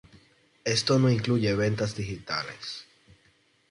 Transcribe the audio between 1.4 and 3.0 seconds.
ventas digitales.